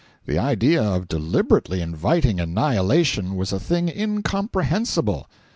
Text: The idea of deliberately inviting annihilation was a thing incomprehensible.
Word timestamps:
The 0.25 0.39
idea 0.39 0.81
of 0.81 1.07
deliberately 1.07 1.79
inviting 1.79 2.39
annihilation 2.39 3.35
was 3.35 3.53
a 3.53 3.59
thing 3.59 3.87
incomprehensible. 3.87 5.27